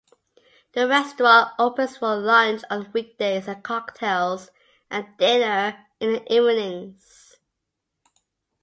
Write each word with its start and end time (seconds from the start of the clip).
The 0.71 0.87
restaurant 0.87 1.51
opens 1.59 1.97
for 1.97 2.15
lunch 2.15 2.63
on 2.71 2.89
weekdays 2.91 3.47
and 3.47 3.63
cocktails 3.63 4.49
and 4.89 5.05
dinner 5.19 5.85
in 5.99 6.13
the 6.13 6.33
evenings. 6.33 7.35